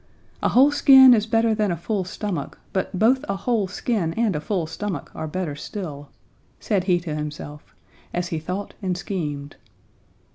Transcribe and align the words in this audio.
'A 0.41 0.49
whole 0.49 0.71
skin 0.71 1.13
is 1.13 1.27
better 1.27 1.53
than 1.53 1.69
a 1.69 1.77
full 1.77 2.03
stomach, 2.03 2.57
but 2.73 2.97
both 2.97 3.23
a 3.29 3.35
whole 3.35 3.67
skin 3.67 4.13
and 4.15 4.35
a 4.35 4.41
full 4.41 4.65
stomach 4.65 5.11
are 5.13 5.27
better 5.27 5.55
still,' 5.55 6.09
said 6.59 6.85
he 6.85 6.99
to 6.99 7.13
himself; 7.13 7.75
as 8.11 8.29
he 8.29 8.39
thought 8.39 8.73
and 8.81 8.97
schemed. 8.97 9.57